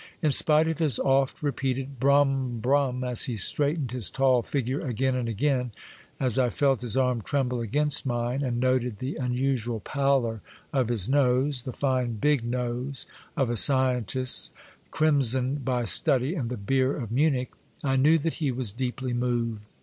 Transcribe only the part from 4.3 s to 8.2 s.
figure again and again, as I felt his arm tremble figalnst